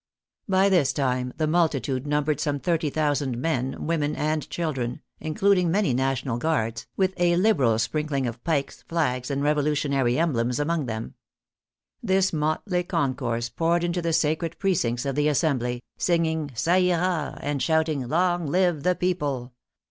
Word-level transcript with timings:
By 0.49 0.67
this 0.67 0.93
time 0.93 1.31
the 1.37 1.45
multitude 1.45 2.07
numbered 2.07 2.39
some 2.39 2.59
30,000 2.59 3.37
men, 3.39 3.85
women, 3.85 4.15
and 4.15 4.49
chil 4.49 4.73
dren, 4.73 4.99
including 5.19 5.69
many 5.69 5.93
National 5.93 6.39
Guards, 6.39 6.87
with 6.97 7.13
a 7.17 7.35
liberal 7.35 7.77
sprinkling 7.77 8.25
of 8.25 8.43
pikes, 8.43 8.81
flags, 8.87 9.29
and 9.29 9.43
revolutionary 9.43 10.17
emblems 10.17 10.59
among 10.59 10.87
them. 10.87 11.13
This 12.01 12.33
motley 12.33 12.81
concourse 12.83 13.49
poured 13.49 13.83
into 13.83 14.01
the 14.01 14.11
sacred 14.11 14.57
precincts 14.57 15.05
of 15.05 15.13
the 15.13 15.27
Assembly, 15.27 15.83
singing 15.99 16.47
Qa 16.55 16.81
ira, 16.91 17.37
and 17.39 17.61
shouting," 17.61 18.07
Long 18.09 18.47
live 18.47 18.81
the 18.81 18.95
people 18.95 19.53